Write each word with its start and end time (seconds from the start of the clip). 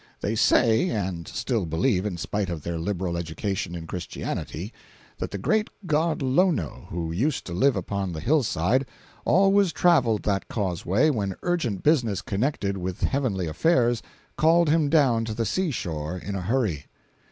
They 0.21 0.33
say, 0.33 0.89
(and 0.89 1.27
still 1.27 1.67
believe, 1.67 2.07
in 2.07 2.17
spite 2.17 2.49
of 2.49 2.63
their 2.63 2.79
liberal 2.79 3.15
education 3.17 3.75
in 3.75 3.85
Christianity), 3.85 4.73
that 5.19 5.29
the 5.29 5.37
great 5.37 5.69
god 5.85 6.23
Lono, 6.23 6.87
who 6.89 7.11
used 7.11 7.45
to 7.45 7.53
live 7.53 7.75
upon 7.75 8.11
the 8.11 8.19
hillside, 8.19 8.87
always 9.25 9.71
traveled 9.71 10.23
that 10.23 10.47
causeway 10.47 11.11
when 11.11 11.35
urgent 11.43 11.83
business 11.83 12.23
connected 12.23 12.77
with 12.77 13.01
heavenly 13.01 13.45
affairs 13.45 14.01
called 14.37 14.69
him 14.69 14.89
down 14.89 15.23
to 15.25 15.35
the 15.35 15.45
seashore 15.45 16.17
in 16.17 16.33
a 16.33 16.41
hurry. 16.41 16.85